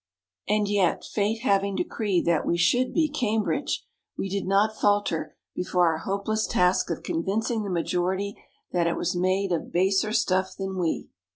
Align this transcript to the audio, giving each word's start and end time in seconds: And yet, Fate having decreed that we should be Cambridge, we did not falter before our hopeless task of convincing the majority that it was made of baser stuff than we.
And 0.49 0.67
yet, 0.67 1.05
Fate 1.05 1.41
having 1.43 1.75
decreed 1.75 2.25
that 2.25 2.43
we 2.43 2.57
should 2.57 2.91
be 2.91 3.07
Cambridge, 3.07 3.85
we 4.17 4.29
did 4.29 4.47
not 4.47 4.75
falter 4.75 5.35
before 5.53 5.85
our 5.91 5.99
hopeless 5.99 6.47
task 6.47 6.89
of 6.89 7.03
convincing 7.03 7.61
the 7.61 7.69
majority 7.69 8.35
that 8.71 8.87
it 8.87 8.95
was 8.97 9.15
made 9.15 9.51
of 9.51 9.71
baser 9.71 10.11
stuff 10.11 10.55
than 10.57 10.79
we. 10.79 11.09